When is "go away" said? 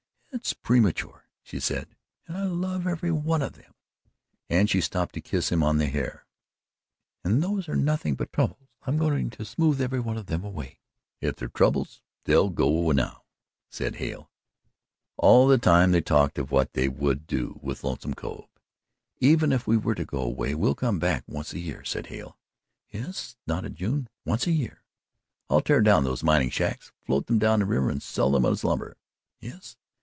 20.05-20.55